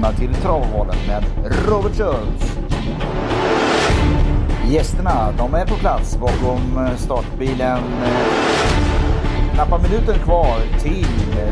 [0.00, 1.24] välkomna till Travvalen med
[1.68, 2.58] Robert Schultz.
[4.70, 7.78] Gästerna, de är på plats bakom startbilen.
[9.54, 11.04] Knappa minuter kvar till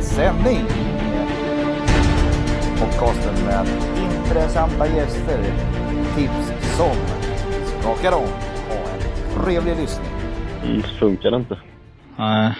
[0.03, 0.65] sändning.
[2.81, 3.67] Podcasten med
[4.05, 5.41] intressanta gäster.
[6.17, 6.97] Tips som
[7.67, 8.29] skakar om.
[8.69, 10.11] Ha en trevlig lyssning.
[10.65, 11.59] Mm, funkar inte.
[12.17, 12.55] Nej.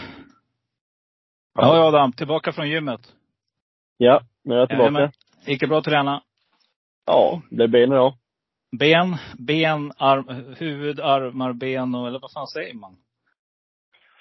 [1.55, 2.13] Ja, Adam.
[2.13, 3.01] Tillbaka från gymmet.
[3.97, 4.91] Ja, nu är jag tillbaka.
[4.91, 5.13] Jajamän.
[5.49, 6.23] Gick det bra att träna?
[7.07, 8.15] Ja, det ben idag.
[8.79, 12.97] Ben, ben, arm, huvud, armar, ben och, eller vad fan säger man?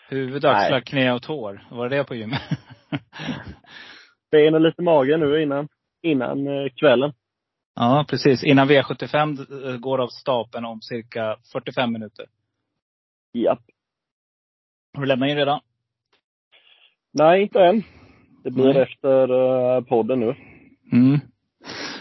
[0.09, 0.81] Huvud, axlar, Nej.
[0.81, 1.67] knä och tår.
[1.71, 2.41] Var det det på gymmet?
[4.31, 5.67] Ben och lite mage nu innan,
[6.01, 7.13] innan eh, kvällen.
[7.75, 8.43] ja, precis.
[8.43, 12.25] Innan V75 eh, går av stapeln om cirka 45 minuter.
[13.33, 13.61] Japp.
[14.93, 15.59] Har du lämnat in redan?
[17.11, 17.83] Nej, inte än.
[18.43, 18.81] Det blir Nej.
[18.83, 20.35] efter eh, podden nu.
[20.91, 21.19] Mm.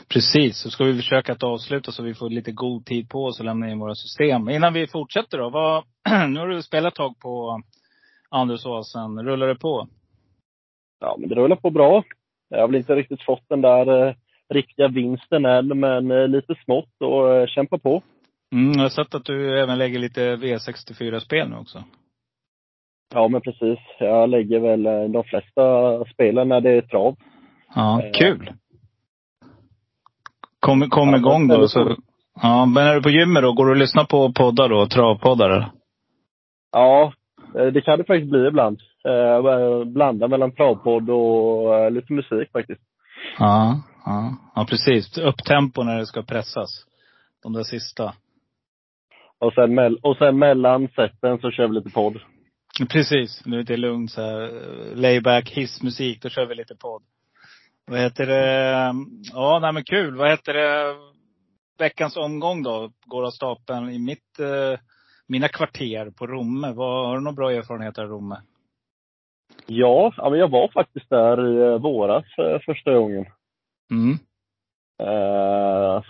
[0.09, 0.59] Precis.
[0.59, 3.47] Så ska vi försöka att avsluta så vi får lite god tid på oss att
[3.47, 4.49] lämna in våra system.
[4.49, 5.51] Innan vi fortsätter då.
[5.51, 5.85] Vad,
[6.31, 7.63] nu har du spelat tag på
[8.31, 9.23] Andersåsen.
[9.23, 9.89] Rullar det på?
[11.01, 12.03] Ja, men det rullar på bra.
[12.49, 14.15] Jag har väl inte riktigt fått den där eh,
[14.49, 18.03] riktiga vinsten än, men eh, lite smått och eh, kämpa på.
[18.53, 21.85] Mm, jag har sett att du även lägger lite V64-spel nu också.
[23.15, 23.79] Ja, men precis.
[23.99, 27.17] Jag lägger väl eh, de flesta spelen när det är trav.
[27.75, 28.53] Ja, Eh, kul.
[30.67, 31.69] Kom, kom Ja, igång då.
[31.69, 31.97] Så,
[32.43, 33.53] ja, men är du på gymmet då?
[33.53, 34.87] Går du och lyssnar på poddar då?
[34.87, 35.71] Travpoddar?
[36.73, 37.13] Ja,
[37.59, 38.81] eh, det kan det faktiskt bli ibland.
[39.09, 42.81] Eh, Blanda mellan travpodd och eh, lite musik faktiskt.
[43.39, 45.19] Ja, ja, ja precis.
[45.19, 46.69] Upptempo när det ska pressas.
[47.43, 48.15] De där sista.
[49.39, 52.21] Och sen, och sen mellan sätten så kör vi lite podd.
[52.93, 53.43] Precis.
[53.47, 54.51] Nu är det lugnt så här.
[54.95, 56.23] Layback, hissmusik.
[56.23, 57.03] Då kör vi lite podd.
[57.91, 58.95] Vad heter det?
[59.33, 60.17] Ja, nej men kul.
[60.17, 60.97] Vad heter det?
[61.79, 62.91] Veckans omgång då?
[63.07, 64.81] Går av stapeln i mitt, eh,
[65.27, 66.73] mina kvarter på Romme.
[66.73, 68.37] Vad, har du några bra erfarenheter av Romme?
[69.67, 73.27] Ja, men jag var faktiskt där i eh, våras eh, första gången.
[73.91, 74.19] Mm.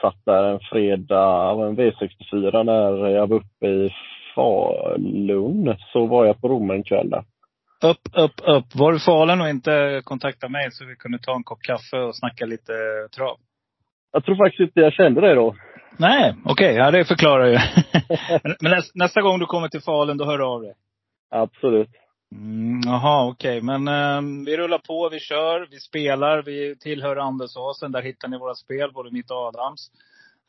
[0.01, 3.91] Satt där en fredag, en V64 när jag var uppe i
[4.35, 5.77] Falun.
[5.93, 7.25] Så var jag på Rom en kväll där.
[7.83, 8.75] Upp, upp, upp.
[8.75, 11.97] Var du i Falun och inte kontakta mig så vi kunde ta en kopp kaffe
[11.97, 12.73] och snacka lite
[13.17, 13.37] trav?
[14.13, 15.57] Jag tror faktiskt inte jag kände dig då.
[15.99, 16.75] Nej, okej.
[16.75, 17.59] ja, det förklarar ju.
[18.61, 20.75] Men näs, nästa gång du kommer till Falun, då hör du av dig.
[21.31, 21.91] Absolut.
[22.33, 23.61] Mm, Jaha, okej.
[23.61, 26.43] Men eh, vi rullar på, vi kör, vi spelar.
[26.43, 27.93] Vi tillhör Andersåsen.
[27.93, 29.91] Där hittar ni våra spel, både mitt och Adams.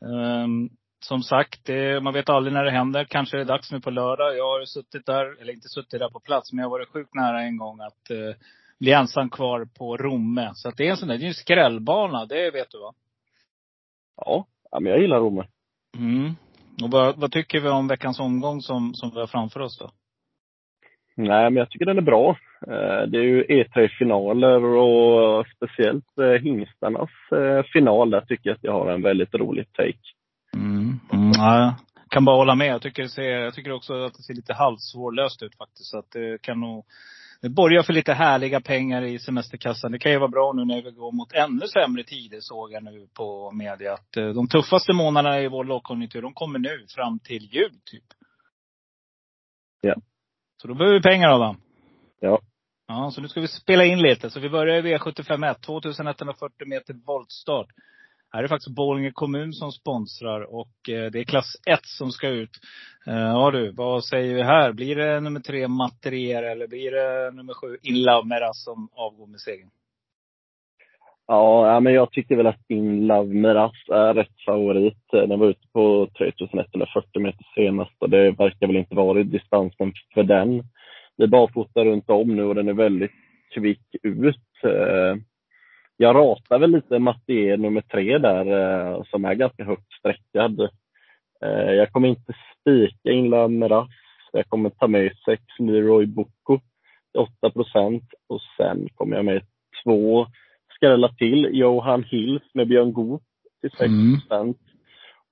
[0.04, 0.68] Ehm,
[1.00, 3.04] som sagt, det, man vet aldrig när det händer.
[3.04, 4.36] Kanske är det dags nu på lördag.
[4.36, 7.14] Jag har suttit där, eller inte suttit där på plats, men jag har varit sjukt
[7.14, 8.34] nära en gång att eh,
[8.80, 10.50] bli ensam kvar på Romme.
[10.54, 12.92] Så att det är en sån där, det är en skrällbana, det vet du va?
[14.16, 15.44] Ja, ja men jag gillar Romme.
[15.96, 16.34] Mm.
[16.82, 19.90] Och vad, vad tycker vi om veckans omgång som, som vi har framför oss då?
[21.16, 22.36] Nej, men jag tycker den är bra.
[22.66, 28.10] Eh, Det är ju E3-finaler och speciellt eh, hingstarnas eh, final.
[28.10, 29.98] Där tycker jag att jag har en väldigt rolig take.
[31.12, 31.32] Mm.
[31.32, 31.74] Mm, jag
[32.10, 32.68] kan bara hålla med.
[32.68, 35.90] Jag tycker, det ser, jag tycker också att det ser lite halvsvårlöst ut faktiskt.
[35.90, 36.84] Så att det kan nog,
[37.42, 39.92] det borgar för lite härliga pengar i semesterkassan.
[39.92, 42.84] Det kan ju vara bra nu när vi går mot ännu sämre tider såg jag
[42.84, 43.94] nu på media.
[43.94, 48.04] Att eh, de tuffaste månaderna i vår lågkonjunktur, de kommer nu fram till jul typ.
[49.80, 49.94] Ja.
[50.62, 51.60] Så då behöver vi pengar Adam.
[52.20, 52.40] Ja.
[52.88, 54.30] Ja, så nu ska vi spela in lite.
[54.30, 57.66] Så vi börjar i V751, 2140 meter voltstart.
[58.32, 62.10] Här är det faktiskt Borlänge kommun som sponsrar och eh, det är klass 1 som
[62.10, 62.50] ska ut.
[63.06, 64.72] Eh, ja du, vad säger vi här?
[64.72, 69.40] Blir det nummer tre Materier eller blir det nummer sju Inlamera Meras som avgår med
[69.40, 69.70] segern?
[71.30, 75.04] Ja, men jag tycker väl att In Love Miras är rätt favorit.
[75.10, 80.22] Den var ute på 3140 meter senast och det verkar väl inte vara distansen för
[80.22, 80.62] den.
[81.16, 83.10] Det är barfota runt om nu och den är väldigt
[83.54, 84.64] kvick ut.
[84.64, 85.16] Eh,
[86.00, 90.60] jag ratar väl lite Mattier nummer tre där eh, som är ganska högt sträckad.
[91.42, 93.88] Eh, Jag kommer inte spika In Miraz.
[94.32, 96.60] Jag kommer ta med sex Leroy Boko,
[97.18, 99.42] 8 procent och sen kommer jag med
[99.84, 100.26] två
[100.74, 103.22] skrälla till Johan Hills med Björn Goop
[103.60, 104.54] till 6 Mm.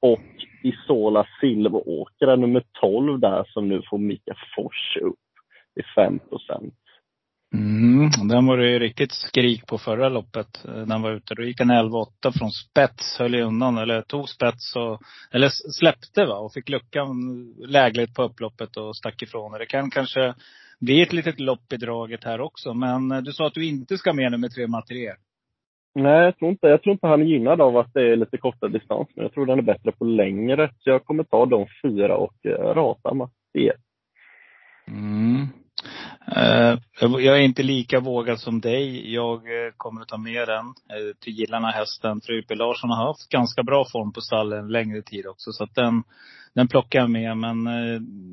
[0.00, 5.14] Och Isola Silveråkra nummer 12 där som nu får Mika Fors upp
[5.74, 6.20] till 5
[7.54, 10.64] Mm, den var det ju riktigt skrik på förra loppet.
[10.64, 11.34] Den var ute.
[11.34, 15.00] Då gick en 11-8 från spets, höll undan, eller tog spets och,
[15.30, 15.48] eller
[15.78, 17.16] släppte va, och fick luckan
[17.66, 19.52] lägligt på upploppet och stack ifrån.
[19.52, 20.34] Det kan kanske
[20.80, 22.74] bli ett litet lopp i draget här också.
[22.74, 25.16] Men eh, du sa att du inte ska med nummer tre Materier.
[25.94, 28.36] Nej, jag tror inte, jag tror inte han är gynnad av att det är lite
[28.36, 29.08] kortare distans.
[29.14, 30.70] Men jag tror den är bättre på längre.
[30.78, 33.80] Så jag kommer ta de fyra och eh, rata Mattias.
[34.88, 35.46] Mm.
[36.36, 39.14] Eh, jag är inte lika vågad som dig.
[39.14, 40.66] Jag eh, kommer att ta med den.
[40.66, 42.20] Uh, till gillarna hästen.
[42.20, 45.52] Frype Larsson har haft ganska bra form på stallen en längre tid också.
[45.52, 46.02] Så att den,
[46.54, 47.36] den plockar jag med.
[47.36, 47.66] Men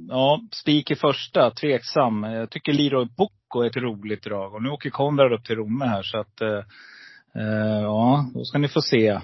[0.10, 2.24] ja, spik i första, tveksam.
[2.24, 4.54] Jag tycker Leroy Bocco är ett roligt drag.
[4.54, 6.64] Och nu åker Konrad upp till Romme här så att
[7.84, 9.20] ja, då ska ni få se.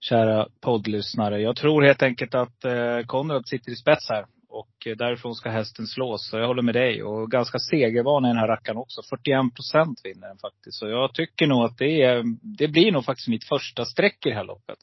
[0.00, 1.40] Kära poddlyssnare.
[1.40, 2.64] Jag tror helt enkelt att
[3.06, 4.24] Konrad sitter i spets här.
[4.52, 6.30] Och eh, därifrån ska hästen slås.
[6.30, 7.02] Så jag håller med dig.
[7.02, 9.02] Och ganska segervan i den här rackaren också.
[9.10, 10.78] 41 procent vinner den faktiskt.
[10.78, 12.24] Så jag tycker nog att det är,
[12.58, 14.78] det blir nog faktiskt mitt första streck i det här loppet.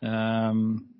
[0.00, 0.95] Um,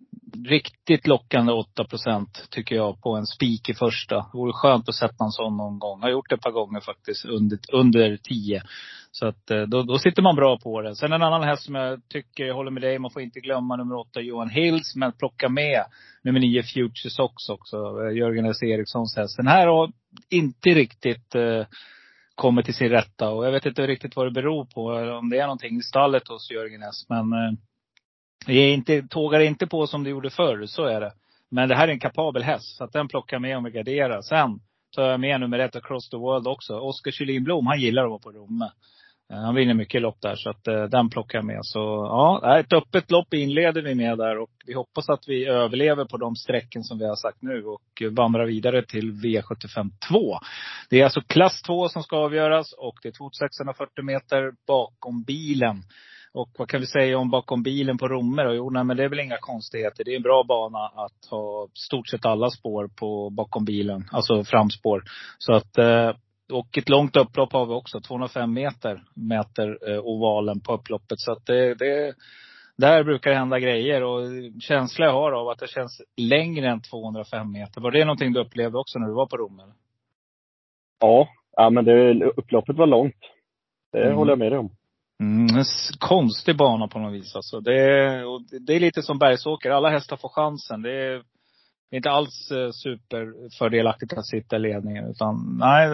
[0.49, 4.17] riktigt lockande 8 procent tycker jag på en spik i första.
[4.17, 5.99] Det vore skönt att sätta en sån någon gång.
[6.01, 8.63] Jag har gjort det ett par gånger faktiskt under, under 10.
[9.11, 10.97] Så att eh, då, då sitter man bra på det.
[10.97, 13.77] Sen en annan häst som jag tycker, jag håller med dig, man får inte glömma
[13.77, 14.97] nummer 8 Johan Hills.
[14.97, 15.85] Men plocka med
[16.23, 17.77] nummer 9 Future Sox också.
[17.77, 18.63] Eh, Jörgen S.
[18.63, 19.37] Erikssons häst.
[19.37, 19.93] Den här har
[20.31, 21.67] inte riktigt eh,
[22.35, 23.31] kommit till sin rätta.
[23.31, 24.87] Och jag vet inte riktigt vad det beror på.
[25.19, 27.07] Om det är någonting i stallet hos Jörgen S.
[27.09, 27.53] Men eh,
[28.47, 31.13] det inte, tågar inte på som det gjorde förr, så är det.
[31.51, 34.23] Men det här är en kapabel häst, så att den plockar med om vi garderar.
[34.23, 34.61] Sen
[34.97, 36.79] tar jag med nummer ett, Across the World också.
[36.79, 38.71] Oskar Kylin Blom, han gillar att vara på Romme.
[39.33, 41.59] Eh, han vinner mycket lopp där, så att eh, den plockar jag med.
[41.63, 44.39] Så ja, ett öppet lopp inleder vi med där.
[44.39, 47.65] Och vi hoppas att vi överlever på de sträcken som vi har sagt nu.
[47.65, 50.39] Och vandrar vidare till V75 2.
[50.91, 52.73] Det är alltså klass 2 som ska avgöras.
[52.73, 55.83] Och det är 2640 meter bakom bilen.
[56.37, 58.55] Och vad kan vi säga om bakom bilen på Romme då?
[58.55, 60.05] Jo, nej, men det är väl inga konstigheter.
[60.05, 64.05] Det är en bra bana att ha stort sett alla spår på bakom bilen.
[64.13, 65.03] Alltså framspår.
[65.39, 66.13] Så att, eh,
[66.53, 68.01] och ett långt upplopp har vi också.
[68.01, 71.21] 205 meter mäter eh, ovalen på upploppet.
[71.21, 72.15] Så att det, det,
[72.77, 74.03] där brukar det hända grejer.
[74.03, 74.21] Och
[74.61, 77.81] känsla jag har av att det känns längre än 205 meter.
[77.81, 79.63] Var det någonting du upplevde också när du var på Romme?
[81.01, 83.21] Ja, ja men det, upploppet var långt.
[83.93, 84.17] Det mm.
[84.17, 84.71] håller jag med dig om.
[85.21, 85.65] Mm, en
[85.99, 87.61] konstig bana på något vis alltså.
[87.61, 88.25] Det är,
[88.67, 89.71] det är lite som Bergsåker.
[89.71, 90.83] Alla hästar får chansen.
[90.83, 91.23] Det är
[91.91, 95.11] inte alls eh, superfördelaktigt att sitta i ledningen.
[95.11, 95.87] Utan nej,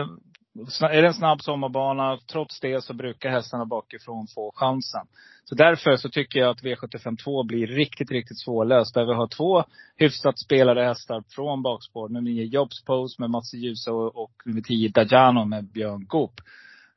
[0.81, 5.07] är det en snabb sommarbana, trots det så brukar hästarna bakifrån få chansen.
[5.45, 8.95] Så därför så tycker jag att V75 2 blir riktigt, riktigt svårlöst.
[8.95, 9.65] Där vi har två
[9.97, 12.09] hyfsat spelade hästar från bakspår.
[12.09, 16.41] Nummer 9 Jobs Pose med Mats Djuse och, och nummer 10 Dajano med Björn Goop.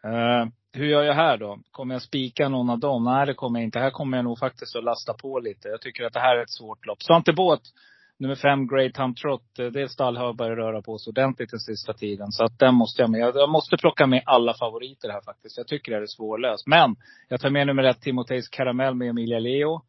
[0.06, 1.60] Uh, hur gör jag här då?
[1.72, 3.04] Kommer jag spika någon av dem?
[3.04, 3.80] Nej, det kommer jag inte.
[3.80, 5.68] Här kommer jag nog faktiskt att lasta på lite.
[5.68, 7.04] Jag tycker att det här är ett svårt lopp.
[7.04, 7.62] Svante Båt,
[8.20, 9.60] nummer fem, Great Time Trot.
[9.60, 12.32] Eh, det stall har börjat röra på sig ordentligt den sista tiden.
[12.32, 13.22] Så att den måste jag med.
[13.36, 15.58] Jag måste plocka med alla favoriter här faktiskt.
[15.58, 16.68] Jag tycker det är svårlöst.
[16.68, 16.96] Men
[17.30, 19.82] jag tar med nummer ett, Timoteis Karamell med Emilia Leo.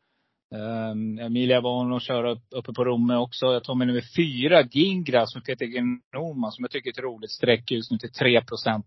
[0.55, 3.47] Um, Emilia var hon och köra upp, uppe på Romme också.
[3.47, 7.31] Jag tar med nummer fyra, Gingras med Peter Gnoma, som jag tycker är ett roligt
[7.31, 8.87] streck just nu till 3 procent.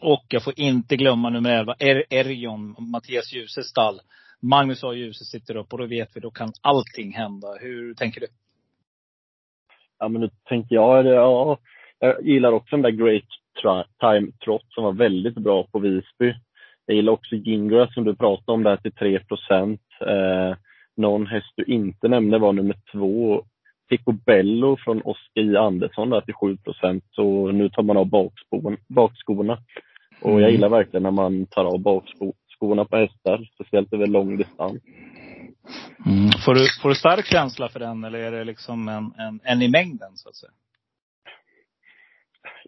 [0.00, 4.00] Och jag får inte glömma nummer 11, er Erion, Mattias Djuses stall.
[4.42, 4.92] Magnus A.
[4.92, 7.48] Djuse sitter upp och då vet vi, då kan allting hända.
[7.60, 8.26] Hur tänker du?
[9.98, 11.58] Ja, men nu tänker jag, ja,
[11.98, 13.24] jag gillar också den där Great
[14.00, 16.34] Time Trot som var väldigt bra på Visby.
[16.86, 19.80] Jag gillar också Gingra som du pratade om där till 3 procent.
[20.00, 20.56] Eh,
[20.96, 23.44] någon häst du inte nämnde var nummer två,
[23.88, 27.04] Picobello från Oskar J Andersson där till 7 procent.
[27.10, 28.30] Så nu tar man av
[28.88, 29.58] bakskorna.
[30.20, 30.52] Och jag mm.
[30.52, 34.82] gillar verkligen när man tar av bakskorna på hästar, speciellt över lång distans.
[36.06, 36.30] Mm.
[36.44, 39.62] Får, du, får du stark känsla för den eller är det liksom en, en, en
[39.62, 40.52] i mängden så att säga?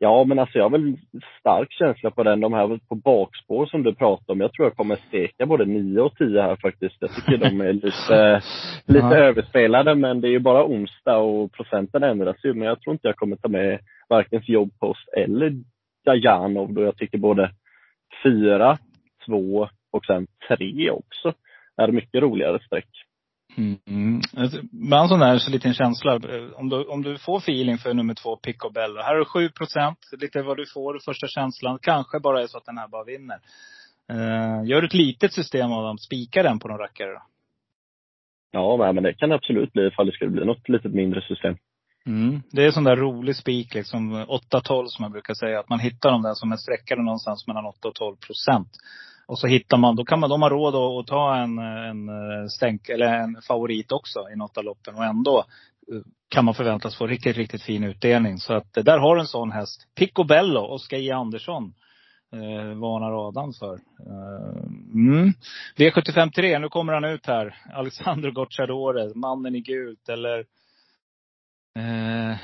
[0.00, 0.96] Ja, men alltså jag har väl
[1.40, 2.40] stark känsla på den.
[2.40, 4.40] De här på bakspår som du pratar om.
[4.40, 6.96] Jag tror jag kommer steka både 9 och 10 här faktiskt.
[7.00, 8.42] Jag tycker de är lite,
[8.86, 9.16] lite ja.
[9.16, 12.54] överspelade, men det är ju bara onsdag och procenten ändras ju.
[12.54, 15.52] Men jag tror inte jag kommer ta med varken jobbpost eller
[16.04, 17.50] Dajanov då jag tycker både
[18.22, 18.78] 4,
[19.26, 21.32] 2 och sen 3 också
[21.76, 22.88] är mycket roligare streck.
[23.56, 24.20] Mm.
[24.72, 26.20] Med en sån där så liten känsla.
[26.54, 29.00] Om du, om du får feeling för nummer två, Picobello.
[29.02, 29.98] Här du 7 procent.
[30.20, 31.78] Lite vad du får, första känslan.
[31.82, 33.38] Kanske bara är så att den här bara vinner.
[34.12, 37.22] Uh, gör du ett litet system av dem, spika den på någon rackare då?
[38.50, 41.56] Ja, men det kan det absolut bli ifall det skulle bli något litet mindre system.
[42.06, 42.42] Mm.
[42.50, 45.60] Det är sån där rolig spik, liksom 8-12 som jag brukar säga.
[45.60, 48.68] Att man hittar dem där som är sträckare någonstans mellan 8 och 12 procent.
[49.28, 52.08] Och så hittar man, då kan man, de har råd att, att ta en, en
[52.08, 54.94] eh, stänk, eller en favorit också i något av loppen.
[54.94, 55.38] Och ändå
[55.92, 58.38] eh, kan man förväntas få riktigt, riktigt fin utdelning.
[58.38, 59.86] Så att eh, där har du en sån häst.
[59.94, 61.74] Picobello, Oskar J Andersson.
[62.32, 63.74] eh, varnar Adam för.
[64.06, 65.32] Eh, mm.
[65.76, 67.56] V75 3, nu kommer han ut här.
[67.74, 70.08] Alexander Gocciadore, mannen i gult.
[70.08, 70.44] Eller
[71.78, 72.36] Eh,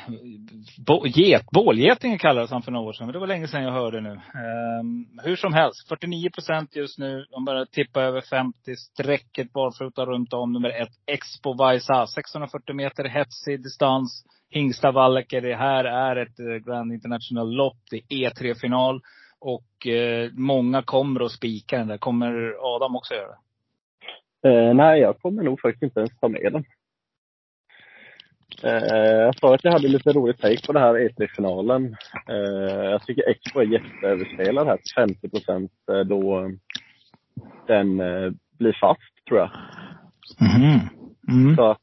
[1.05, 4.01] get, bålgetingen kallades han för några år sedan, men det var länge sedan jag hörde
[4.01, 4.13] nu.
[4.13, 7.27] Eh, hur som helst, 49 procent just nu.
[7.31, 8.77] De börjar tippa över 50.
[8.77, 10.53] Strecket barfota runt om.
[10.53, 12.07] Nummer ett, Expo Vaisa.
[12.07, 14.25] 640 meter hetsig distans.
[14.51, 17.79] Hingsta Valleke, Det här är ett eh, Grand International lopp.
[17.91, 19.01] Det är E3-final.
[19.41, 21.99] Och eh, många kommer att spika den där.
[21.99, 23.39] Kommer Adam också göra det?
[24.49, 26.65] Eh, nej, jag kommer nog faktiskt inte ens ta med den.
[28.63, 31.97] Eh, jag sa att jag hade lite roligt take på det här E3-finalen.
[32.29, 36.51] Eh, jag tycker Expo är jätteöverspelad här till 50 procent eh, då
[37.67, 37.97] den
[38.59, 39.51] blir fast, tror jag.
[40.41, 40.81] Mm.
[41.29, 41.57] Mm.
[41.57, 41.81] Så att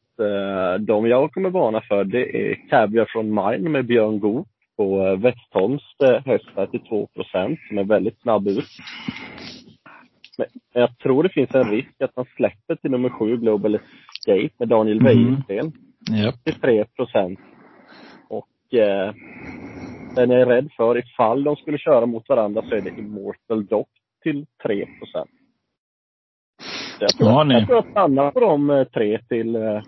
[0.80, 4.48] de jag kommer varna för det är Caviar från Mine med Björn Goop
[4.82, 8.66] på Westholms eh, häst till 2 procent som är väldigt snabb ut.
[10.38, 14.50] Men jag tror det finns en risk att man släpper till nummer sju, Global Escape,
[14.58, 15.06] med Daniel mm.
[15.06, 15.91] Wäjersten.
[16.10, 16.36] Yep.
[16.46, 17.40] 83 procent.
[18.30, 19.14] Och eh,
[20.16, 23.66] den jag är rädd för, ifall de skulle köra mot varandra så är det Immortal
[23.66, 23.90] Dock
[24.24, 25.30] till 3 procent.
[27.00, 29.82] Jag tror, ja, jag tror jag stannar på de eh, tre till eh,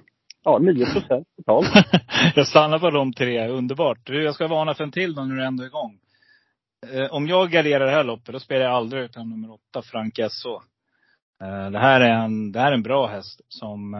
[0.43, 1.67] ja, 9 procent totalt.
[2.35, 4.09] jag stannar på de tre, underbart.
[4.09, 5.97] Jag ska varna för en till då när du ändå är igång.
[6.93, 10.19] Eh, om jag garderar det här loppet, då spelar jag aldrig utan nummer åtta, Frank
[10.29, 10.61] SO.
[11.71, 13.95] Det här är en, det här är en bra häst som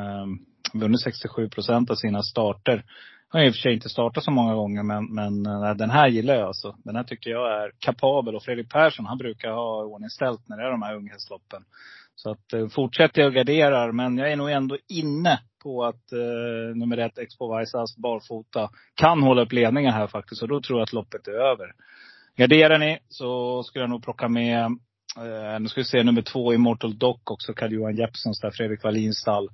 [0.73, 2.83] vunnit 67 procent av sina starter.
[3.29, 5.89] Han har i och för sig inte startat så många gånger, men, men eh, den
[5.89, 6.75] här gillar jag alltså.
[6.83, 8.35] Den här tycker jag är kapabel.
[8.35, 11.63] Och Fredrik Persson, han brukar ha ordningställt när det är de här unghästloppen.
[12.15, 16.11] Så att eh, fortsätter jag och garderar, men jag är nog ändå inne på att
[16.11, 20.41] eh, nummer ett, Expo Vaisas barfota, kan hålla upp ledningen här faktiskt.
[20.41, 21.73] Och då tror jag att loppet är över.
[22.35, 24.65] Garderar ni så skulle jag nog plocka med,
[25.17, 29.17] eh, nu ska vi se nummer två, Immortal Dock också, Carl-Johan Jeppssons där, Fredrik Wallins
[29.17, 29.49] stall.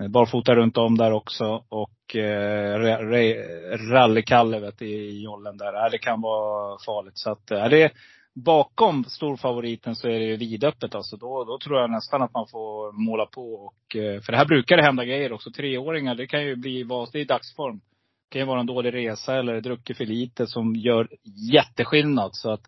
[0.00, 2.78] Eh, barfota runt om där också och eh,
[3.90, 5.84] rallykalle vet, i, jollen där.
[5.84, 7.18] Äh, det kan vara farligt.
[7.18, 7.92] Så att, eh, är det
[8.34, 11.16] bakom storfavoriten så är det ju vidöppet alltså.
[11.16, 13.54] Då, då tror jag nästan att man får måla på.
[13.54, 15.50] Och, eh, för det här brukar det hända grejer också.
[15.50, 17.76] Treåringar, det kan ju bli vad, det är dagsform.
[17.76, 21.08] Det kan ju vara en dålig resa eller druckit för lite som gör
[21.52, 22.30] jätteskillnad.
[22.32, 22.62] Så att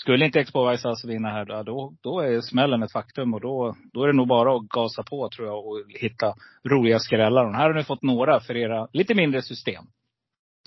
[0.00, 3.34] skulle inte Expo Vaisas vinna här, då, då är smällen ett faktum.
[3.34, 6.98] Och då, då är det nog bara att gasa på tror jag och hitta roliga
[6.98, 7.44] skrällar.
[7.44, 9.84] Och här har ni fått några för era lite mindre system.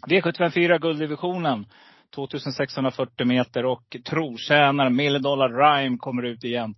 [0.07, 1.65] V754 gulddivisionen.
[2.15, 6.75] 2640 meter och trotjänare Million Dollar Rhyme kommer ut igen.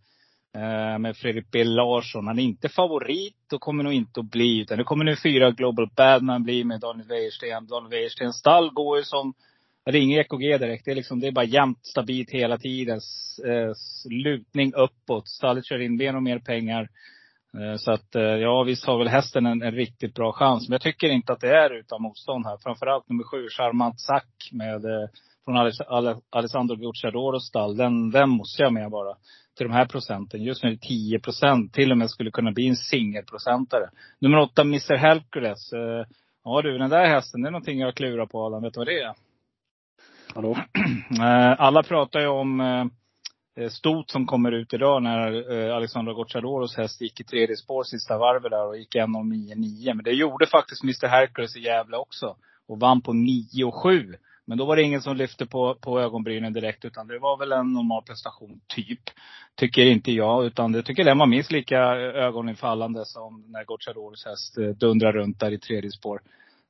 [0.55, 2.27] Eh, med Fredrik B Larsson.
[2.27, 4.61] Han är inte favorit och kommer nog inte att bli.
[4.61, 7.67] Utan det kommer nu fyra Global Badman bli med Daniel Wäjersten.
[7.67, 9.33] Daniel Wäjerstens stall går ju som
[9.91, 10.85] det är inget EKG direkt.
[10.85, 12.99] Det är, liksom, det är bara jämnt, stabilt hela tiden.
[13.47, 13.73] Eh,
[14.09, 15.27] lutning uppåt.
[15.27, 16.89] Stallet kör in mer och mer pengar.
[17.57, 20.69] Eh, så att, eh, ja visst har väl hästen en, en, riktigt bra chans.
[20.69, 22.57] Men jag tycker inte att det är utan motstånd här.
[22.63, 25.09] Framförallt nummer sju, Charmant Sack med, eh,
[25.45, 25.71] från
[26.29, 27.77] Alessandro Gucciadoros stall.
[27.77, 29.15] Den, den måste jag med bara.
[29.57, 30.43] Till de här procenten.
[30.43, 31.73] Just nu är det 10 procent.
[31.73, 33.89] Till och med skulle kunna bli en singelprocentare.
[34.19, 35.73] Nummer åtta, Mr Hercules.
[35.73, 36.05] Eh,
[36.43, 38.63] ja du, den där hästen, det är någonting jag klurar på Adam.
[38.63, 39.13] Vet du vad det är?
[40.35, 40.57] Hallå?
[41.19, 42.85] Eh, alla pratar ju om eh,
[43.63, 47.83] eh, Stot som kommer ut idag när eh, Alexandra Gocciadoros häst gick i tredje spår
[47.83, 49.93] sista varvet där och gick 1.09,9.
[49.93, 52.35] Men det gjorde faktiskt Mr Hercules i Gävle också.
[52.67, 54.15] Och vann på 9,7.
[54.45, 56.85] Men då var det ingen som lyfte på, på ögonbrynen direkt.
[56.85, 59.01] Utan det var väl en normal prestation, typ.
[59.55, 60.45] Tycker inte jag.
[60.45, 65.51] Utan jag tycker den var minst lika ögoninfallande som när Gocciadoros häst dundrar runt där
[65.51, 66.21] i tredje spår.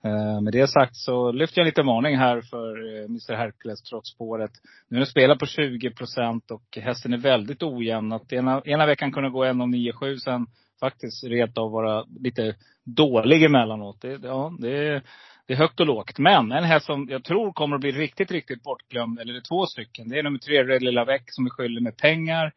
[0.05, 4.09] Eh, med det sagt så lyfter jag lite varning här för eh, Mr Hercules trots
[4.09, 4.51] spåret.
[4.89, 8.11] Nu är den spelar på 20 procent och hästen är väldigt ojämn.
[8.11, 10.47] Att ena, ena veckan kunna gå 1,97 sen
[10.79, 14.01] faktiskt rent av vara lite dålig emellanåt.
[14.01, 15.03] Det, ja, det, är,
[15.47, 16.19] det är högt och lågt.
[16.19, 19.49] Men en häst som jag tror kommer att bli riktigt, riktigt bortglömd, eller det är
[19.49, 20.09] två stycken.
[20.09, 22.53] Det är nummer tre, Red Lilla Väck, som är skyldig med pengar.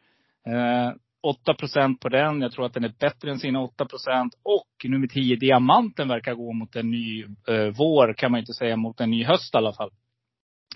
[0.46, 0.92] Eh,
[1.26, 2.40] 8 procent på den.
[2.40, 4.34] Jag tror att den är bättre än sina 8 procent.
[4.42, 8.76] Och nummer 10, Diamanten, verkar gå mot en ny eh, vår, kan man inte säga,
[8.76, 9.90] mot en ny höst i alla fall.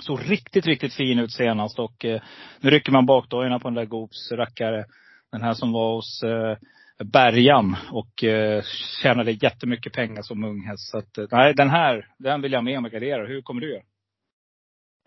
[0.01, 1.79] Så riktigt, riktigt fin ut senast.
[1.79, 2.21] Och eh,
[2.61, 4.85] nu rycker man bakdojorna på den där Goops rackare.
[5.33, 6.57] Den här som var hos eh,
[7.05, 8.63] Bergan och eh,
[9.03, 10.91] tjänade jättemycket pengar som ung häst.
[10.91, 13.27] Så att, eh, nej, den här, den vill jag med och gardera.
[13.27, 13.83] Hur kommer du göra?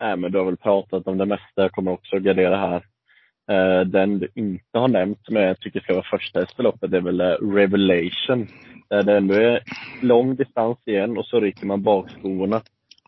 [0.00, 1.62] Nej, men du har väl pratat om det mesta.
[1.62, 2.84] Jag kommer också gardera här.
[3.52, 6.96] Uh, den du inte har nämnt, som jag tycker ska vara första i loppet, det
[6.96, 8.46] är väl eh, Revelation.
[8.88, 9.60] Där det ändå är
[10.02, 12.60] lång distans igen och så rycker man bakskorna.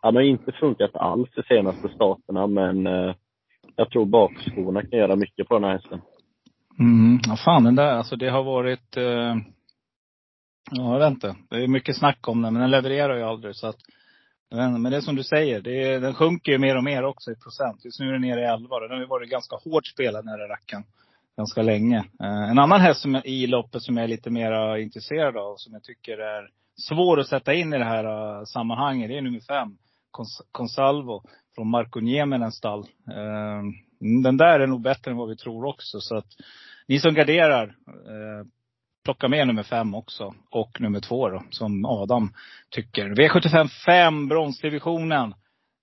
[0.02, 3.14] Han har inte funkat alls de senaste starterna, men uh,
[3.76, 6.00] jag tror bakskorna kan göra mycket på den här hästen.
[6.78, 9.36] Mm, ja, fan den där, alltså det har varit, eh,
[10.70, 11.36] ja jag vet inte.
[11.50, 13.76] Det är mycket snack om den, men den levererar ju aldrig så att,
[14.50, 17.30] men det är som du säger, det är, den sjunker ju mer och mer också
[17.30, 17.84] i procent.
[17.84, 20.28] Just nu är den nere i 11 den har ju varit ganska hårt spelad den
[20.28, 20.84] här rackaren.
[21.36, 21.98] Ganska länge.
[22.20, 25.72] Eh, en annan häst som, i loppet som jag är lite mer intresserad av, som
[25.72, 26.50] jag tycker är
[26.88, 29.78] svår att sätta in i det här eh, sammanhanget, det är nummer fem.
[30.10, 31.22] Cons Consalvo
[31.54, 32.80] från Marco Niemenens stall.
[33.10, 33.62] Eh,
[34.22, 36.00] den där är nog bättre än vad vi tror också.
[36.00, 36.28] Så att
[36.88, 37.74] ni som garderar,
[39.06, 40.34] plocka med nummer fem också.
[40.50, 42.32] Och nummer två då, som Adam
[42.70, 43.08] tycker.
[43.10, 45.34] V75 5, bronsdivisionen.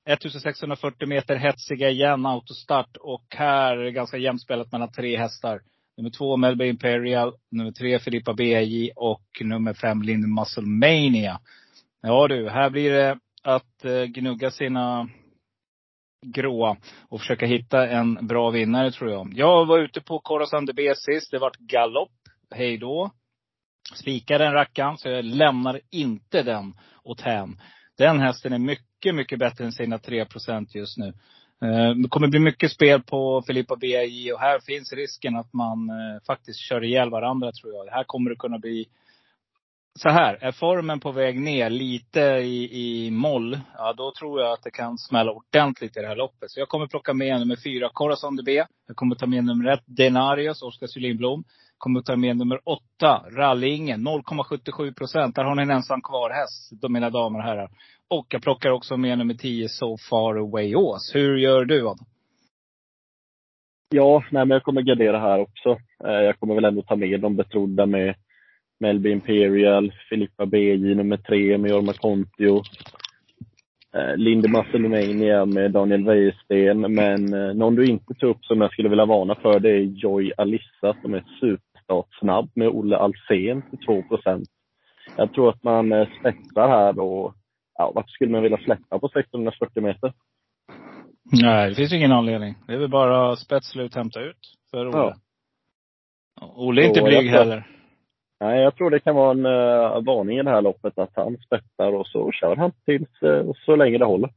[0.06, 2.98] 1640 meter hetsiga igen, autostart.
[3.00, 5.62] Och här är det ganska jämspelat mellan tre hästar.
[5.98, 11.39] Nummer två Melba Imperial, nummer tre Filippa BJ och nummer fem Lindy Musclemania.
[12.01, 15.10] Ja du, här blir det att eh, gnugga sina
[16.25, 16.77] gråa
[17.10, 19.34] och försöka hitta en bra vinnare tror jag.
[19.36, 21.32] Jag var ute på Corazon de sist.
[21.32, 22.12] Det vart galopp.
[22.54, 23.12] Hej då.
[23.96, 27.58] Spika den rackaren, så jag lämnar inte den åt hem.
[27.98, 31.08] Den hästen är mycket, mycket bättre än sina 3% just nu.
[31.62, 35.90] Eh, det kommer bli mycket spel på Filippa BJ och här finns risken att man
[35.90, 37.92] eh, faktiskt kör ihjäl varandra tror jag.
[37.92, 38.88] Här kommer det kunna bli
[40.00, 44.54] så här, är formen på väg ner lite i, i moll, ja då tror jag
[44.54, 46.52] att det kan smälla ordentligt i det här loppet.
[46.52, 48.66] Så jag kommer plocka med nummer fyra, Corazon B.
[48.88, 51.44] Jag kommer ta med nummer ett, Denarius, Oskar Sylinblom.
[51.84, 55.36] Kommer ta med nummer åtta, Rallingen, 0,77 procent.
[55.36, 57.70] Där har ni en ensam kvar häst, mina damer och herrar.
[58.08, 61.12] Och jag plockar också med nummer 10, So Far Away Ås.
[61.16, 62.06] Hur gör du Adam?
[63.90, 65.70] Ja, nej, men jag kommer gardera här också.
[66.06, 68.16] Eh, jag kommer väl ändå ta med de betrodda med
[68.80, 72.62] Melby Imperial, Filippa BJ nummer tre med Jorma Kontio.
[73.96, 76.94] Eh, Linde Masselmania med Daniel Wäjersten.
[76.94, 79.82] Men eh, någon du inte tog upp som jag skulle vilja varna för det är
[79.82, 81.24] Joy Alissa som är
[81.84, 84.46] superstartsnabb med Olle Alsen till 2%
[85.18, 87.34] Jag tror att man eh, spetsar här och
[87.78, 90.13] ja, varför skulle man vilja släppa på 1640 meter?
[91.41, 92.56] Nej, det finns ingen anledning.
[92.67, 94.39] Det är väl bara spetslut hämta ut
[94.72, 95.15] för Olle.
[96.41, 96.54] Ja.
[96.56, 97.67] Olle är inte blyg heller.
[98.39, 101.38] Nej, jag tror det kan vara en uh, varning i det här loppet att han
[101.38, 104.30] spetsar och så kör han tills, uh, så länge det håller.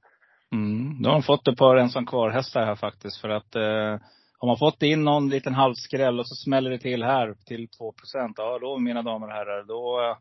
[0.53, 1.03] Mm.
[1.03, 3.21] Då har han fått ett par ensam kvar-hästar här faktiskt.
[3.21, 4.01] För att uh,
[4.39, 7.93] har man fått in någon liten halvskräll och så smäller det till här till 2
[7.93, 8.35] procent.
[8.37, 10.17] ja då mina damer och herrar, då,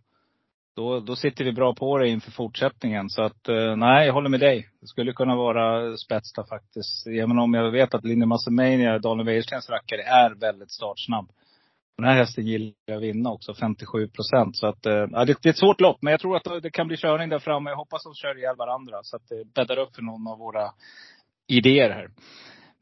[0.76, 3.10] då, då sitter vi bra på det inför fortsättningen.
[3.10, 4.70] Så att eh, nej, jag håller med dig.
[4.82, 7.08] Det skulle kunna vara Spetsta där faktiskt.
[7.08, 11.30] Även om jag vet att Linne Massimania, Daniel Wäjerstens rackare, är väldigt startsnabb.
[11.98, 14.58] Den här hästen gillar jag att vinna också, 57 procent.
[14.58, 16.98] Så att, äh, det, är ett svårt lopp, men jag tror att det kan bli
[16.98, 17.70] körning där framme.
[17.70, 20.38] Jag hoppas att de kör ihjäl varandra, så att det bäddar upp för någon av
[20.38, 20.72] våra
[21.48, 22.10] idéer här.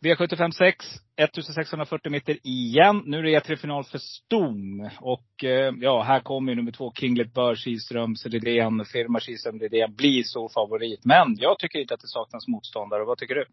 [0.04, 0.86] V75 6,
[1.18, 3.04] 1640 meter igen.
[3.06, 4.90] Nu är det E3-final för Stom.
[5.02, 9.96] Och eh, ja, här kommer ju nummer två, Kinglet Bör, Kihlströms Redén, Firma Kihlström Redén,
[9.96, 11.06] blir så favorit.
[11.06, 13.04] Men jag tycker inte att det saknas motståndare.
[13.04, 13.46] Vad tycker du?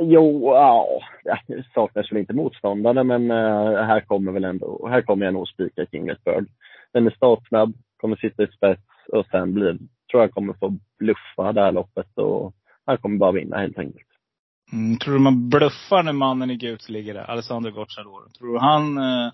[0.00, 0.88] Jo, ja,
[1.46, 5.48] det saknas väl inte motståndare, men uh, här kommer väl ändå, här kommer jag nog
[5.48, 6.46] spika Kinglet Bird.
[6.92, 9.78] Den är startsnabb, kommer sitta i spets och sen blir,
[10.10, 12.54] tror jag kommer få bluffa det här loppet och
[12.86, 14.13] han kommer bara vinna helt enkelt.
[14.72, 18.28] Mm, tror du man bluffar när mannen i gult ligger där, Alessandro Gocciador?
[18.38, 19.32] Tror du han uh,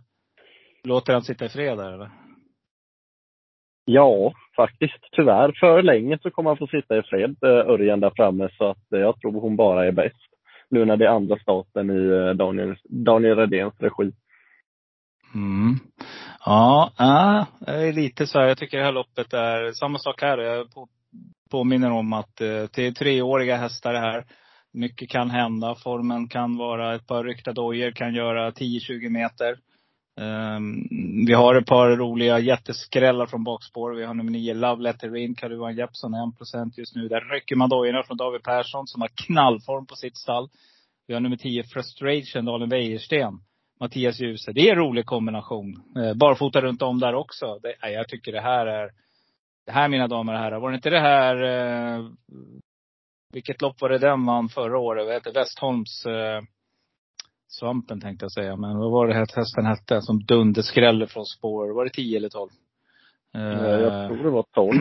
[0.84, 2.10] låter han sitta i fred där eller?
[3.84, 5.08] Ja, faktiskt.
[5.12, 5.52] Tyvärr.
[5.60, 9.20] För länge så kommer han få sitta i fred, Örjan där framme, så att jag
[9.20, 10.30] tror hon bara är bäst
[10.70, 14.12] nu när det är andra starten i eh, Daniel, Daniel Redéns regi.
[15.34, 15.78] Mm.
[16.44, 18.48] Ja, äh, det är lite så här.
[18.48, 20.38] Jag tycker det här loppet är samma sak här.
[20.38, 20.88] Jag på,
[21.50, 24.24] påminner om att eh, det är treåriga hästar det här.
[24.72, 25.74] Mycket kan hända.
[25.74, 29.58] Formen kan vara ett par ryckta dojor, kan göra 10-20 meter.
[30.20, 30.88] Um,
[31.26, 33.94] vi har ett par roliga jätteskrällar från bakspår.
[33.94, 37.08] Vi har nummer 9, Love Letter In, Karuan Jeppsson, 1 just nu.
[37.08, 40.48] Där rycker man dojorna från David Persson som har knallform på sitt stall.
[41.06, 43.40] Vi har nummer 10, Frustration, Dalen Wäjersten.
[43.80, 44.52] Mattias Djuse.
[44.52, 45.82] Det är en rolig kombination.
[45.98, 47.58] Uh, barfota runt om där också.
[47.62, 48.90] Det, jag tycker det här är,
[49.66, 50.60] det här mina damer och herrar.
[50.60, 52.10] Var det inte det här, uh,
[53.32, 55.06] vilket lopp var det den vann förra året?
[55.06, 56.42] Vad heter Westholms uh,
[57.50, 58.56] Svampen tänkte jag säga.
[58.56, 61.74] Men vad var det hästen hette som dunderskrällde från spår?
[61.74, 62.50] Var det 10 eller 12?
[63.32, 64.74] Jag tror det var 12.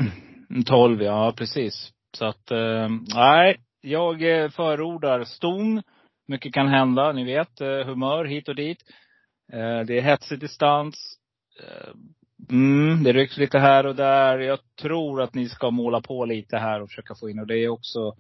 [0.66, 1.94] 12 ja, precis.
[2.18, 3.58] Så att, eh, nej.
[3.82, 5.82] Jag eh, förordar ston.
[6.28, 7.62] Mycket kan hända, ni vet.
[7.62, 8.84] Eh, humör hit och dit.
[9.88, 11.18] Det är hetsig distans.
[12.50, 14.40] Mm, det rycks lite här och där.
[14.40, 17.40] Jag tror att ni ska måla på lite här och försöka få in.
[17.40, 18.16] Och det är också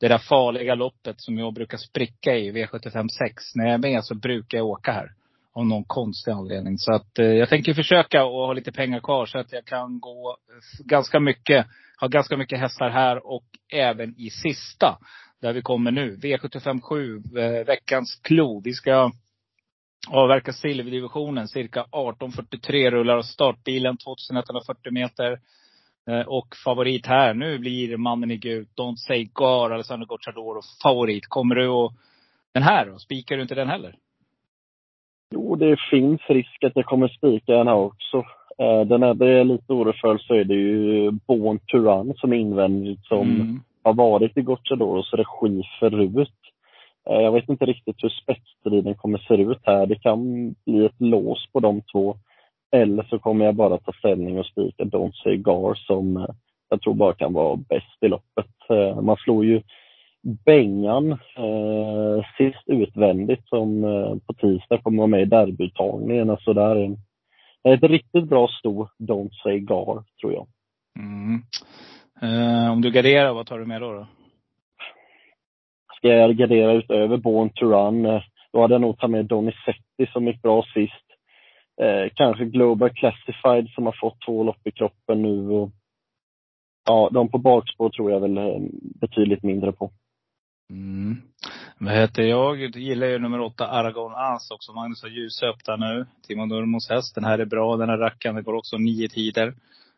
[0.00, 3.54] det där farliga loppet som jag brukar spricka i, V75 6.
[3.54, 5.08] När jag är med så brukar jag åka här.
[5.52, 6.78] Av någon konstig anledning.
[6.78, 10.00] Så att eh, jag tänker försöka och ha lite pengar kvar så att jag kan
[10.00, 11.66] gå eh, ganska mycket,
[12.00, 14.98] ha ganska mycket hästar här och även i sista.
[15.40, 16.16] Där vi kommer nu.
[16.16, 18.60] V75 7, eh, veckans klo.
[18.64, 19.12] Vi ska
[20.08, 21.48] avverka silverdivisionen.
[21.48, 25.38] Cirka 18.43 rullar av startbilen 2140 meter.
[26.08, 31.26] Eh, och favorit här nu blir mannen i gult, Don't Say Gar, Alessandro Gocciadoro, favorit.
[31.26, 31.92] Kommer du att,
[32.54, 32.98] den här då?
[32.98, 33.94] Spikar du inte den heller?
[35.34, 38.16] Jo, det finns risk att jag kommer spika den här också.
[38.58, 42.14] Eh, den är det är lite orolig för så är det ju Born to Run
[42.16, 43.60] som är invändigt som mm.
[43.84, 46.38] har varit i Gocciadoros regi förut.
[47.10, 49.86] Eh, jag vet inte riktigt hur spetsstriden kommer se ut här.
[49.86, 52.16] Det kan bli ett lås på de två.
[52.72, 56.26] Eller så kommer jag bara ta ställning och spika Don't Say Gar som eh,
[56.68, 58.70] jag tror bara kan vara bäst i loppet.
[58.70, 59.62] Eh, man slår ju
[60.22, 66.30] Bengan eh, sist utvändigt som eh, på tisdag kommer vara med i derbyuttagningen.
[66.30, 66.98] Alltså där är en,
[67.74, 70.46] ett riktigt bra sto, Don't Say Gar, tror jag.
[70.98, 71.42] Mm.
[72.22, 73.92] Eh, om du garderar, vad tar du med då?
[73.92, 74.06] då?
[75.96, 80.06] Ska jag gardera utöver Born to Run, eh, då hade jag nog tagit med Donizetti
[80.12, 81.07] som gick bra sist
[81.80, 85.48] eh, kanske Global Classified som har fått två lopp i kroppen nu.
[85.48, 85.70] Och,
[86.86, 88.60] ja, de på bakspår tror jag väl eh,
[89.00, 89.90] betydligt mindre på.
[90.70, 91.16] Mm.
[91.78, 92.60] Vad heter jag?
[92.60, 94.72] jag gillar ju nummer åtta Aragon Ans också.
[94.72, 96.06] Magnus har ljusöpt upp där nu.
[96.26, 97.14] Timo Nurmos häst.
[97.14, 97.76] Den här är bra.
[97.76, 98.36] Den här rackaren.
[98.36, 99.54] Det går också nio tider.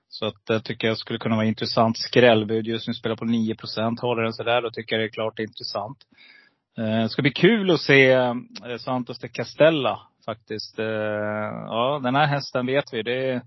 [0.09, 1.99] Så att det tycker jag skulle kunna vara intressant.
[1.99, 4.01] Skrällbud just nu spelar på 9 procent.
[4.01, 5.99] Håller den sådär, då tycker jag det är klart intressant.
[6.77, 8.17] Det ska bli kul att se
[8.79, 10.79] Santos de Castella faktiskt.
[10.79, 10.85] Eh,
[11.67, 13.03] ja, den här hästen vet vi.
[13.03, 13.43] Det är,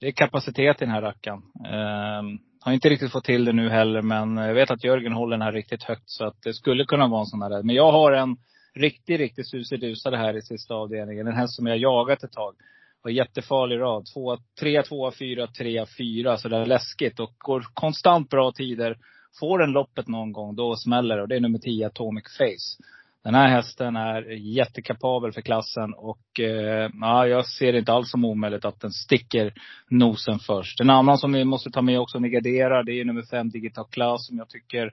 [0.00, 1.42] det är kapacitet i den här rackaren.
[1.66, 5.36] Ehm, har inte riktigt fått till det nu heller, men jag vet att Jörgen håller
[5.36, 6.10] den här riktigt högt.
[6.10, 7.62] Så att det skulle kunna vara en sån här.
[7.62, 8.36] Men jag har en
[8.74, 11.26] riktigt, riktigt susidusare här i sista avdelningen.
[11.26, 12.54] En häst som jag jagat ett tag.
[13.02, 14.06] Var jättefarlig rad.
[14.14, 16.36] Två, tre, två, fyra, tre, fyra.
[16.36, 17.20] Så det är läskigt.
[17.20, 18.96] Och går konstant bra tider.
[19.40, 21.22] Får den loppet någon gång, då smäller det.
[21.22, 22.82] Och det är nummer 10, Atomic Face.
[23.24, 28.10] Den här hästen är jättekapabel för klassen och eh, ja, jag ser det inte alls
[28.10, 29.54] som omöjligt att den sticker
[29.88, 30.80] nosen först.
[30.80, 33.84] En annan som vi måste ta med också och negardera, det är nummer fem Digital
[33.90, 34.92] Class som jag tycker,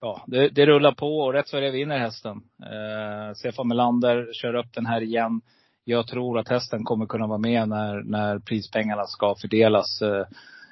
[0.00, 2.36] ja, det, det rullar på och rätt så är det vinner hästen.
[2.62, 5.40] Eh, Stefan Melander kör upp den här igen.
[5.84, 10.02] Jag tror att hästen kommer kunna vara med när, när prispengarna ska fördelas.
[10.02, 10.26] Eh,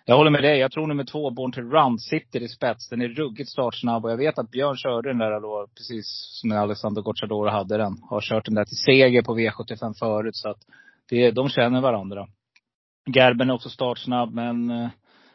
[0.09, 0.59] jag håller med dig.
[0.59, 2.89] Jag tror nummer två, Born to Run, sitter i spets.
[2.89, 6.07] Den är ruggigt startsnabb och jag vet att Björn körde den där då, precis
[6.41, 7.97] som Alessandro Gocciadoro hade den.
[8.11, 10.37] Har kört den där till seger på V75 förut.
[10.37, 10.59] Så att
[11.09, 12.27] det, de känner varandra.
[13.15, 14.89] Gerben är också startsnabb men eh,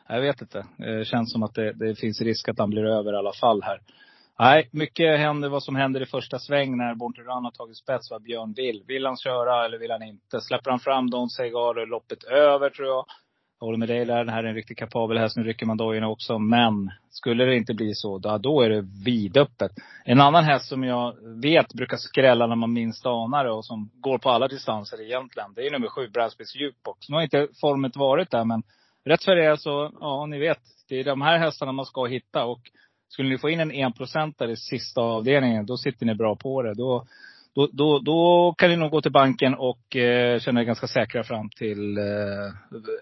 [0.10, 0.66] jag vet inte.
[0.78, 3.62] Det känns som att det, det, finns risk att han blir över i alla fall
[3.64, 3.80] här.
[4.40, 7.78] Nej, mycket händer vad som händer i första sväng när Born to Run har tagit
[7.78, 8.84] spets, vad Björn vill.
[8.88, 10.42] Vill han köra eller vill han inte?
[10.42, 13.06] Släpper han fram Don Segar är loppet över tror jag.
[13.64, 14.18] Jag håller med dig där.
[14.18, 15.38] Den här är en riktigt kapabel häst.
[15.38, 16.40] Nu rycker man dojorna också.
[16.40, 19.72] Men skulle det inte bli så, då, då är det vidöppet.
[20.06, 23.90] En annan häst som jag vet brukar skrälla när man minst anar det och som
[23.94, 25.54] går på alla distanser egentligen.
[25.56, 27.10] Det är nummer sju, Bradsbys Jukebox.
[27.10, 28.64] Nu har inte formet varit där, men
[29.06, 30.62] rätt för det är så, ja ni vet.
[30.90, 32.46] Det är de här hästarna man ska hitta.
[32.46, 32.62] Och
[33.10, 36.74] skulle ni få in en enprocentare i sista avdelningen, då sitter ni bra på det.
[36.74, 37.06] Då,
[37.56, 41.24] då, då, då kan ni nog gå till banken och eh, känna er ganska säkra
[41.24, 42.04] fram till eh,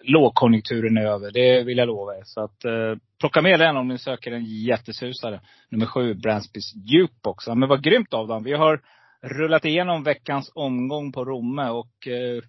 [0.03, 1.31] lågkonjunkturen är över.
[1.31, 2.23] Det vill jag lova er.
[2.25, 5.41] Så att eh, plocka med den om ni söker en jättesusare.
[5.69, 7.47] Nummer sju, Bransbys Jukebox.
[7.47, 8.43] Ja, men vad grymt av dem.
[8.43, 8.81] Vi har
[9.21, 12.43] rullat igenom veckans omgång på Romme och eh,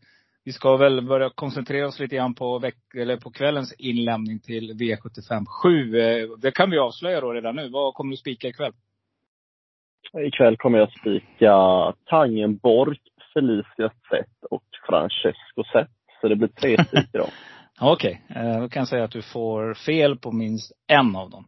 [0.45, 4.73] vi ska väl börja koncentrera oss lite grann på, veck- eller på kvällens inlämning till
[4.73, 6.01] V75 7.
[6.01, 7.69] Eh, det kan vi avslöja då redan nu.
[7.69, 8.73] Vad kommer du spika ikväll?
[10.19, 11.55] Ikväll kommer jag spika
[12.07, 12.99] Tangenborg,
[13.35, 15.91] Felicia Zet och Francesco Zet.
[16.21, 17.29] Så det blir tre spik idag.
[17.81, 18.43] Okej, okay.
[18.43, 21.45] Eh, då kan jag säga att du får fel på minst en av dem.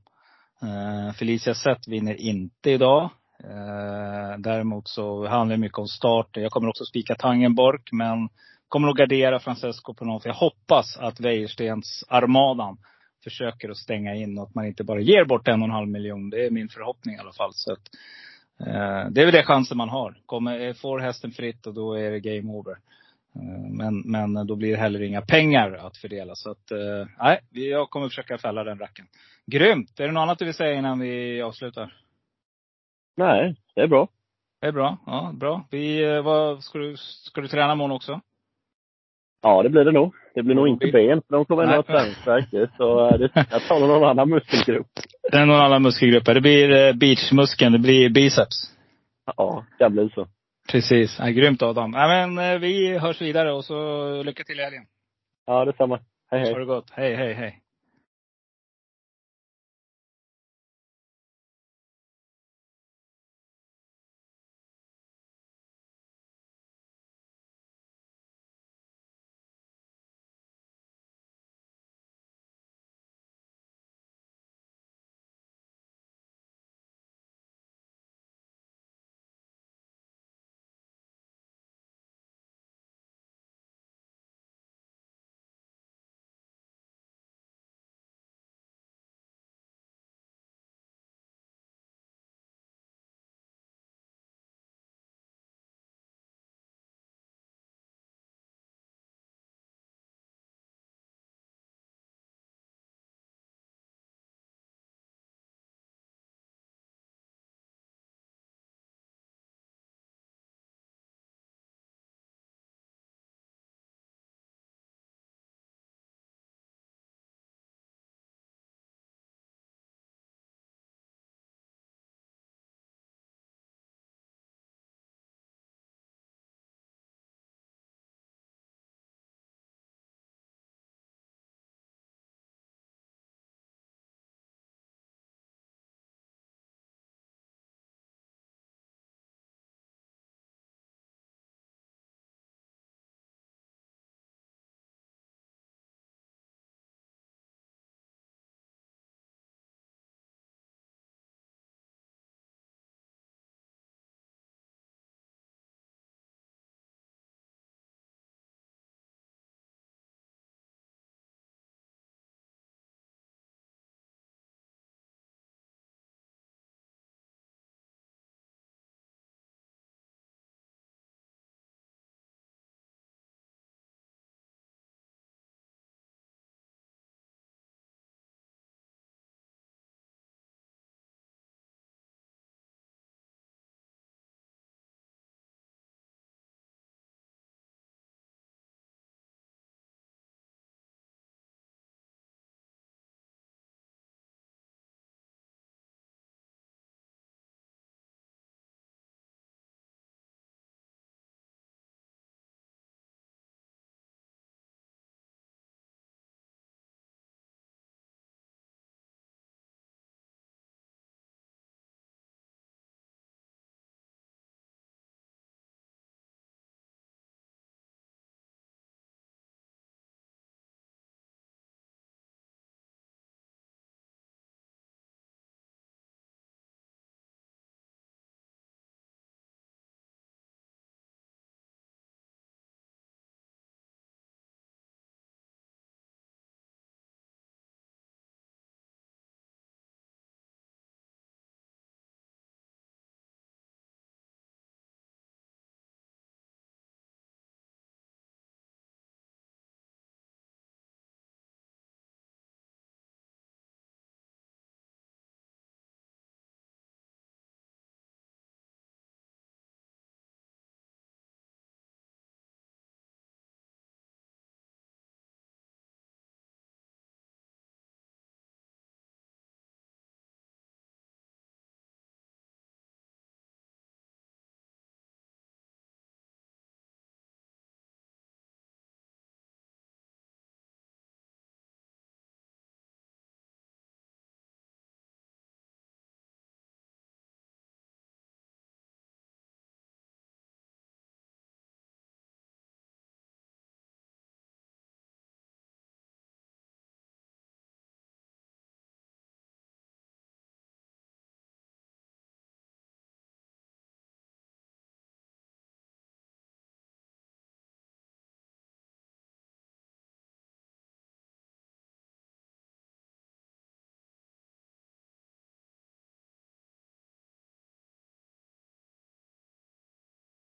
[0.62, 3.11] Eh, Felicia Zet vinner inte idag.
[3.44, 6.29] Eh, däremot så handlar det mycket om start.
[6.33, 8.29] Jag kommer också spika Tangenborg, men
[8.68, 10.22] kommer nog gardera Francesco på något.
[10.22, 12.77] För jag hoppas att Wäjerstens armadan
[13.24, 15.88] försöker att stänga in och att man inte bara ger bort en och en halv
[15.88, 16.31] miljon.
[16.31, 17.50] Det är min förhoppning i alla fall.
[17.55, 17.83] Så att,
[19.10, 20.14] det är väl det chansen man har.
[20.26, 22.72] Kommer, eh, får hästen fritt och då är det game over.
[23.34, 26.34] Eh, men, men då blir det heller inga pengar att fördela.
[26.34, 26.72] Så att,
[27.18, 29.06] nej, jag kommer försöka fälla den racken.
[29.46, 30.00] Grymt!
[30.00, 31.94] Är det något annat du vill säga innan vi avslutar?
[33.16, 34.08] Nej, det är bra.
[34.60, 34.98] Det är bra.
[35.06, 35.66] Ja, bra.
[35.70, 38.20] Vi, vad, ska, du, ska du träna imorgon också?
[39.44, 40.14] Ja, det blir det nog.
[40.35, 43.62] Det blir nog inte ben, för de kommer ändå ha träningsvärk Så eh, det, jag
[43.68, 44.87] tar någon annan muskelgrupp.
[45.30, 46.24] Det är någon annan muskelgrupp.
[46.24, 47.72] Det blir eh, beachmuskeln.
[47.72, 48.57] Det blir biceps.
[49.37, 50.26] Ja, det blir så.
[50.72, 51.16] Precis.
[51.18, 51.92] Ja, grymt Adam.
[51.92, 54.85] Ja, men eh, vi hörs vidare och så lycka till i helgen.
[55.46, 56.00] Ja, detsamma.
[56.30, 56.52] Hej, hej.
[56.52, 56.90] Ha det gott.
[56.90, 57.63] Hej, hej, hej.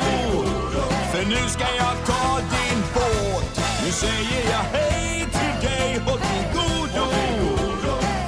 [1.12, 3.60] För nu ska jag ta din båt.
[3.84, 7.06] Nu säger jag hej till dig, håll till godo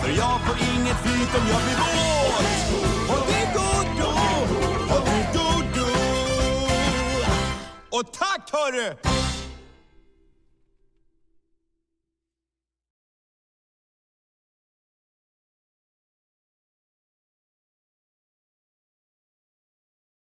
[0.02, 2.46] För jag får inget flyt om jag blir våt.
[3.10, 4.10] Håll till godo,
[4.90, 5.86] håll till godo
[7.90, 8.94] Och tack hörru!